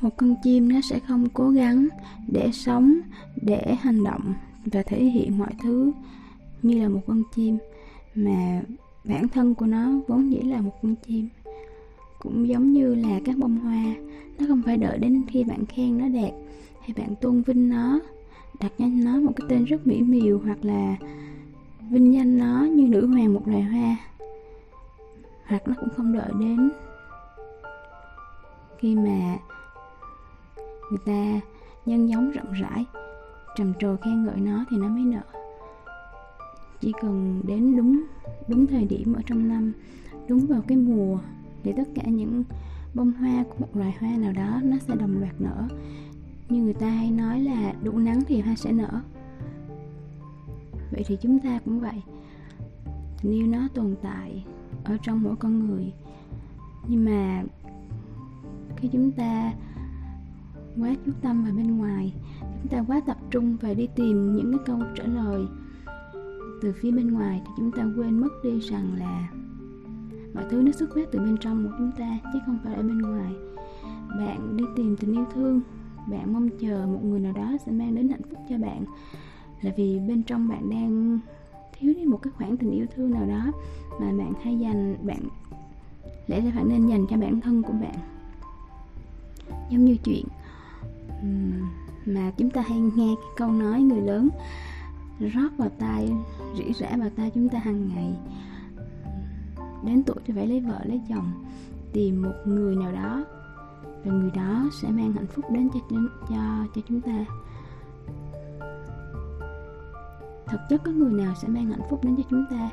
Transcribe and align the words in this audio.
một 0.00 0.16
con 0.16 0.34
chim 0.42 0.72
nó 0.72 0.80
sẽ 0.80 0.98
không 0.98 1.28
cố 1.34 1.50
gắng 1.50 1.88
để 2.28 2.50
sống, 2.52 3.00
để 3.42 3.76
hành 3.80 4.04
động 4.04 4.34
và 4.64 4.82
thể 4.82 5.04
hiện 5.04 5.38
mọi 5.38 5.50
thứ 5.62 5.92
như 6.62 6.82
là 6.82 6.88
một 6.88 7.00
con 7.06 7.22
chim, 7.34 7.58
mà 8.14 8.62
bản 9.04 9.28
thân 9.28 9.54
của 9.54 9.66
nó 9.66 9.92
vốn 10.08 10.32
dĩ 10.32 10.40
là 10.40 10.60
một 10.60 10.72
con 10.82 10.94
chim. 11.06 11.28
Cũng 12.18 12.48
giống 12.48 12.72
như 12.72 12.94
là 12.94 13.20
các 13.24 13.38
bông 13.38 13.58
hoa, 13.58 13.84
nó 14.38 14.46
không 14.48 14.62
phải 14.62 14.76
đợi 14.76 14.98
đến 14.98 15.22
khi 15.28 15.44
bạn 15.44 15.66
khen 15.66 15.98
nó 15.98 16.08
đẹp 16.08 16.32
hay 16.80 16.94
bạn 16.96 17.14
tôn 17.20 17.42
vinh 17.42 17.68
nó, 17.68 18.00
đặt 18.60 18.72
cho 18.78 18.84
nó 18.86 19.20
một 19.20 19.32
cái 19.36 19.46
tên 19.48 19.64
rất 19.64 19.86
mỹ 19.86 20.02
miều 20.02 20.40
hoặc 20.44 20.58
là 20.64 20.96
vinh 21.90 22.14
danh 22.14 22.38
nó 22.38 22.64
như 22.64 22.86
nữ 22.88 23.06
hoàng 23.06 23.34
một 23.34 23.48
loài 23.48 23.62
hoa. 23.62 23.96
Hoặc 25.46 25.68
nó 25.68 25.74
cũng 25.80 25.88
không 25.96 26.12
đợi 26.12 26.32
đến 26.40 26.70
khi 28.78 28.94
mà 28.94 29.38
người 30.90 30.98
ta 31.06 31.40
nhân 31.86 32.08
giống 32.08 32.30
rộng 32.30 32.52
rãi. 32.52 32.84
Trầm 33.56 33.72
trồ 33.78 33.96
khen 33.96 34.24
ngợi 34.24 34.40
nó 34.40 34.64
thì 34.70 34.76
nó 34.76 34.88
mới 34.88 35.04
nở 35.04 35.22
chỉ 36.80 36.92
cần 37.00 37.42
đến 37.46 37.76
đúng 37.76 38.02
đúng 38.48 38.66
thời 38.66 38.84
điểm 38.84 39.12
ở 39.12 39.22
trong 39.26 39.48
năm, 39.48 39.72
đúng 40.28 40.46
vào 40.46 40.62
cái 40.66 40.78
mùa 40.78 41.18
để 41.64 41.74
tất 41.76 41.88
cả 41.94 42.02
những 42.02 42.44
bông 42.94 43.12
hoa 43.12 43.44
của 43.48 43.54
một 43.58 43.76
loài 43.76 43.96
hoa 44.00 44.10
nào 44.16 44.32
đó 44.32 44.60
nó 44.62 44.76
sẽ 44.78 44.94
đồng 44.94 45.20
loạt 45.20 45.34
nở. 45.38 45.68
Như 46.48 46.62
người 46.62 46.74
ta 46.74 46.88
hay 46.88 47.10
nói 47.10 47.40
là 47.40 47.74
đủ 47.82 47.98
nắng 47.98 48.20
thì 48.26 48.40
hoa 48.40 48.54
sẽ 48.56 48.72
nở. 48.72 49.00
Vậy 50.90 51.04
thì 51.06 51.16
chúng 51.20 51.38
ta 51.38 51.58
cũng 51.64 51.80
vậy. 51.80 52.02
Tình 53.22 53.32
yêu 53.32 53.46
nó 53.46 53.68
tồn 53.74 53.94
tại 54.02 54.44
ở 54.84 54.96
trong 55.02 55.22
mỗi 55.22 55.36
con 55.36 55.68
người, 55.68 55.92
nhưng 56.88 57.04
mà 57.04 57.42
khi 58.76 58.88
chúng 58.92 59.12
ta 59.12 59.52
quá 60.78 60.94
chú 61.06 61.12
tâm 61.22 61.44
vào 61.44 61.52
bên 61.56 61.78
ngoài. 61.78 62.14
Chúng 62.40 62.68
ta 62.70 62.84
quá 62.86 63.00
tập 63.06 63.16
trung 63.30 63.56
và 63.60 63.74
đi 63.74 63.88
tìm 63.94 64.36
những 64.36 64.52
cái 64.52 64.60
câu 64.66 64.78
trả 64.96 65.04
lời. 65.04 65.46
Từ 66.62 66.72
phía 66.72 66.90
bên 66.90 67.12
ngoài 67.12 67.42
thì 67.44 67.52
chúng 67.56 67.70
ta 67.72 67.86
quên 67.96 68.18
mất 68.18 68.28
đi 68.44 68.60
rằng 68.60 68.94
là 68.98 69.30
mọi 70.34 70.44
thứ 70.50 70.62
nó 70.62 70.72
xuất 70.72 70.94
phát 70.94 71.08
từ 71.12 71.18
bên 71.18 71.36
trong 71.40 71.64
của 71.64 71.74
chúng 71.78 71.92
ta, 71.98 72.18
chứ 72.32 72.38
không 72.46 72.58
phải 72.64 72.74
ở 72.74 72.82
bên 72.82 72.98
ngoài. 72.98 73.32
Bạn 74.18 74.56
đi 74.56 74.64
tìm 74.76 74.96
tình 74.96 75.12
yêu 75.12 75.24
thương. 75.34 75.60
Bạn 76.06 76.32
mong 76.32 76.48
chờ 76.60 76.86
một 76.86 77.04
người 77.04 77.20
nào 77.20 77.32
đó 77.32 77.56
sẽ 77.66 77.72
mang 77.72 77.94
đến 77.94 78.08
hạnh 78.08 78.22
phúc 78.30 78.38
cho 78.48 78.58
bạn. 78.58 78.84
Là 79.62 79.70
vì 79.76 80.00
bên 80.08 80.22
trong 80.22 80.48
bạn 80.48 80.70
đang 80.70 81.18
thiếu 81.72 81.94
đi 81.94 82.04
một 82.04 82.22
cái 82.22 82.32
khoảng 82.36 82.56
tình 82.56 82.70
yêu 82.70 82.86
thương 82.94 83.10
nào 83.10 83.26
đó 83.26 83.52
mà 84.00 84.12
bạn 84.18 84.32
hay 84.42 84.58
dành, 84.58 84.96
bạn 85.06 85.22
lẽ 86.26 86.40
ra 86.40 86.50
bạn 86.56 86.68
nên 86.68 86.86
dành 86.86 87.06
cho 87.10 87.16
bản 87.16 87.40
thân 87.40 87.62
của 87.62 87.72
bạn. 87.72 87.94
Giống 89.70 89.84
như 89.84 89.96
chuyện 90.04 90.24
mà 92.06 92.30
chúng 92.36 92.50
ta 92.50 92.62
hay 92.62 92.78
nghe 92.78 93.14
cái 93.16 93.30
câu 93.36 93.52
nói 93.52 93.82
người 93.82 94.00
lớn, 94.00 94.28
rót 95.20 95.48
vào 95.56 95.68
tai 95.78 96.12
rỉ 96.56 96.72
rả 96.72 96.96
vào 96.96 97.10
tai 97.16 97.30
chúng 97.34 97.48
ta 97.48 97.58
hàng 97.58 97.88
ngày. 97.88 98.14
Đến 99.84 100.02
tuổi 100.02 100.16
thì 100.26 100.34
phải 100.36 100.46
lấy 100.46 100.60
vợ, 100.60 100.80
lấy 100.84 101.00
chồng, 101.08 101.32
tìm 101.92 102.22
một 102.22 102.34
người 102.44 102.76
nào 102.76 102.92
đó, 102.92 103.24
và 104.04 104.12
người 104.12 104.30
đó 104.30 104.68
sẽ 104.72 104.88
mang 104.88 105.12
hạnh 105.12 105.26
phúc 105.26 105.44
đến 105.50 105.68
cho 105.74 105.80
cho 106.28 106.66
cho 106.74 106.80
chúng 106.88 107.00
ta. 107.00 107.24
Thực 110.46 110.60
chất 110.68 110.82
có 110.84 110.90
người 110.90 111.12
nào 111.12 111.34
sẽ 111.34 111.48
mang 111.48 111.66
hạnh 111.66 111.82
phúc 111.90 112.04
đến 112.04 112.16
cho 112.16 112.22
chúng 112.30 112.44
ta 112.50 112.70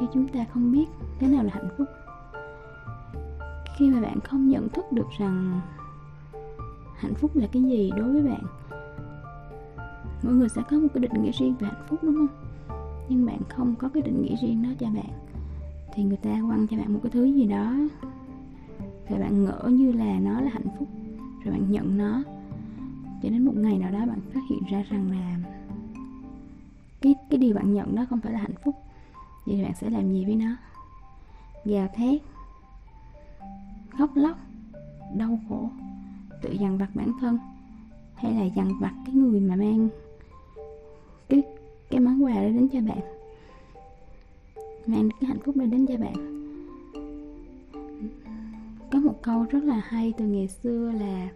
khi 0.00 0.06
chúng 0.14 0.28
ta 0.28 0.44
không 0.54 0.72
biết 0.72 0.86
cái 1.18 1.28
nào 1.28 1.44
là 1.44 1.50
hạnh 1.54 1.68
phúc? 1.78 1.88
Khi 3.76 3.90
mà 3.90 4.00
bạn 4.00 4.20
không 4.20 4.48
nhận 4.48 4.68
thức 4.68 4.84
được 4.92 5.06
rằng 5.18 5.60
hạnh 6.98 7.14
phúc 7.14 7.36
là 7.36 7.46
cái 7.52 7.62
gì 7.62 7.90
đối 7.96 8.12
với 8.12 8.22
bạn? 8.22 8.42
Mỗi 10.22 10.34
người 10.34 10.48
sẽ 10.48 10.62
có 10.70 10.78
một 10.78 10.88
cái 10.94 11.00
định 11.00 11.22
nghĩa 11.22 11.32
riêng 11.32 11.54
về 11.60 11.68
hạnh 11.68 11.84
phúc, 11.88 11.98
đúng 12.02 12.14
không? 12.14 12.56
Nhưng 13.08 13.26
bạn 13.26 13.38
không 13.48 13.74
có 13.78 13.88
cái 13.88 14.02
định 14.02 14.22
nghĩa 14.22 14.36
riêng 14.36 14.62
đó 14.62 14.68
cho 14.78 14.86
bạn, 14.86 15.10
thì 15.92 16.02
người 16.02 16.16
ta 16.16 16.30
quăng 16.46 16.66
cho 16.70 16.76
bạn 16.76 16.92
một 16.92 17.00
cái 17.02 17.10
thứ 17.10 17.24
gì 17.24 17.46
đó 17.46 17.74
rồi 19.08 19.18
bạn 19.18 19.44
ngỡ 19.44 19.68
như 19.68 19.92
là 19.92 20.18
nó 20.20 20.40
là 20.40 20.50
hạnh 20.52 20.68
phúc, 20.78 20.88
rồi 21.44 21.52
bạn 21.52 21.70
nhận 21.70 21.98
nó. 21.98 22.22
Cho 23.22 23.28
đến 23.28 23.44
một 23.44 23.56
ngày 23.56 23.78
nào 23.78 23.92
đó 23.92 23.98
bạn 24.06 24.20
phát 24.34 24.40
hiện 24.50 24.62
ra 24.70 24.84
rằng 24.90 25.10
là 25.10 25.36
cái 27.00 27.14
cái 27.30 27.38
điều 27.38 27.54
bạn 27.54 27.72
nhận 27.72 27.94
đó 27.94 28.06
không 28.10 28.20
phải 28.20 28.32
là 28.32 28.38
hạnh 28.38 28.54
phúc, 28.64 28.74
vậy 29.46 29.56
thì 29.56 29.62
bạn 29.62 29.74
sẽ 29.74 29.90
làm 29.90 30.12
gì 30.12 30.24
với 30.24 30.36
nó? 30.36 30.56
Gào 31.64 31.88
thét, 31.94 32.22
khóc 33.98 34.10
lóc, 34.14 34.38
đau 35.16 35.38
khổ 35.48 35.70
tự 36.42 36.52
dằn 36.52 36.78
vặt 36.78 36.88
bản 36.94 37.12
thân 37.20 37.38
hay 38.14 38.32
là 38.32 38.44
dằn 38.44 38.72
vặt 38.80 38.92
cái 39.06 39.14
người 39.14 39.40
mà 39.40 39.56
mang 39.56 39.88
cái 41.28 41.42
cái 41.90 42.00
món 42.00 42.24
quà 42.24 42.34
đó 42.34 42.48
đến 42.48 42.68
cho 42.72 42.80
bạn, 42.80 43.00
mang 44.86 45.08
cái 45.20 45.28
hạnh 45.28 45.38
phúc 45.44 45.56
đó 45.56 45.64
đến 45.64 45.86
cho 45.86 45.96
bạn. 45.96 46.14
Có 48.92 48.98
một 48.98 49.22
câu 49.22 49.46
rất 49.50 49.64
là 49.64 49.80
hay 49.84 50.12
từ 50.18 50.24
ngày 50.24 50.48
xưa 50.48 50.92
là 51.00 51.28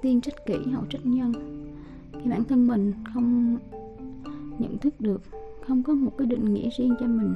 tiên 0.00 0.20
trách 0.20 0.46
kỷ 0.46 0.70
hậu 0.72 0.84
trách 0.90 1.06
nhân. 1.06 1.32
Khi 2.12 2.30
bản 2.30 2.44
thân 2.44 2.66
mình 2.66 2.92
không 3.14 3.58
nhận 4.58 4.78
thức 4.78 5.00
được, 5.00 5.22
không 5.66 5.82
có 5.82 5.94
một 5.94 6.12
cái 6.18 6.26
định 6.26 6.54
nghĩa 6.54 6.68
riêng 6.78 6.94
cho 7.00 7.06
mình, 7.06 7.34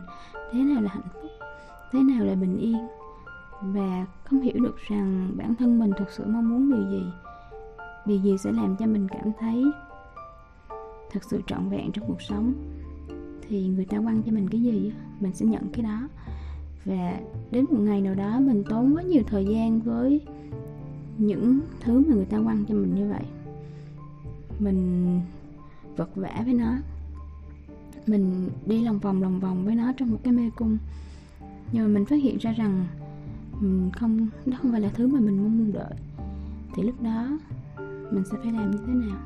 thế 0.53 0.59
nào 0.59 0.83
là 0.83 0.91
hạnh 0.91 1.09
phúc, 1.15 1.31
thế 1.93 2.01
nào 2.03 2.25
là 2.25 2.35
bình 2.35 2.59
yên 2.59 2.87
và 3.63 4.07
không 4.25 4.41
hiểu 4.41 4.55
được 4.63 4.77
rằng 4.89 5.31
bản 5.37 5.55
thân 5.55 5.79
mình 5.79 5.91
thực 5.99 6.11
sự 6.11 6.25
mong 6.27 6.49
muốn 6.51 6.71
điều 6.71 6.91
gì. 6.91 7.05
Điều 8.07 8.19
gì 8.19 8.39
sẽ 8.39 8.53
làm 8.53 8.77
cho 8.77 8.87
mình 8.87 9.09
cảm 9.09 9.33
thấy 9.41 9.65
thật 11.13 11.21
sự 11.31 11.41
trọn 11.47 11.69
vẹn 11.69 11.93
trong 11.93 12.07
cuộc 12.07 12.23
sống? 12.23 12.53
Thì 13.49 13.67
người 13.67 13.85
ta 13.85 13.99
quăng 13.99 14.23
cho 14.23 14.33
mình 14.33 14.49
cái 14.49 14.63
gì 14.63 14.93
mình 15.21 15.33
sẽ 15.35 15.47
nhận 15.47 15.69
cái 15.73 15.83
đó. 15.83 16.09
Và 16.85 17.21
đến 17.51 17.65
một 17.71 17.79
ngày 17.81 18.01
nào 18.01 18.15
đó 18.15 18.41
mình 18.41 18.65
tốn 18.69 18.97
quá 18.97 19.03
nhiều 19.03 19.23
thời 19.27 19.45
gian 19.45 19.81
với 19.81 20.21
những 21.19 21.61
thứ 21.81 21.99
mà 22.09 22.15
người 22.15 22.25
ta 22.25 22.39
quăng 22.45 22.65
cho 22.65 22.75
mình 22.75 22.95
như 22.95 23.11
vậy. 23.11 23.25
Mình 24.59 25.21
vật 25.97 26.17
vã 26.17 26.43
với 26.45 26.55
nó. 26.55 26.77
Mình 28.07 28.49
đi 28.67 28.85
lòng 28.85 28.99
vòng 28.99 29.23
lòng 29.23 29.41
vòng 29.41 29.65
với 29.65 29.75
nó 29.75 29.93
trong 29.97 30.11
một 30.11 30.19
cái 30.23 30.33
mê 30.33 30.51
cung. 30.57 30.79
Nhưng 31.73 31.83
mà 31.83 31.89
mình 31.89 32.05
phát 32.05 32.17
hiện 32.23 32.39
ra 32.39 32.53
rằng 32.53 32.87
không, 33.97 34.29
đó 34.47 34.57
không 34.63 34.73
phải 34.73 34.81
là 34.81 34.89
thứ 34.95 35.07
mà 35.07 35.21
mình 35.21 35.43
mong 35.43 35.59
đợi. 35.73 35.95
Thì 36.75 36.83
lúc 36.83 37.03
đó, 37.03 37.39
mình 38.11 38.25
sẽ 38.31 38.37
phải 38.43 38.53
làm 38.53 38.71
như 38.71 38.79
thế 38.87 38.93
nào? 38.93 39.19